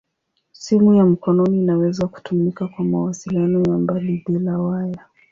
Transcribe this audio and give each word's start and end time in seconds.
Simu 0.51 0.93
ya 0.95 1.05
mkononi 1.05 1.57
inaweza 1.63 2.07
kutumika 2.07 2.67
kwa 2.67 2.85
mawasiliano 2.85 3.63
ya 3.71 3.77
mbali 3.77 4.23
bila 4.27 4.57
waya. 4.59 5.03